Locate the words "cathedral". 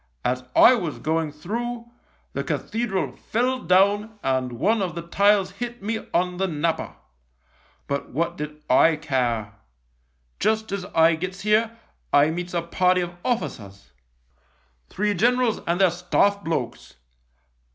2.43-3.11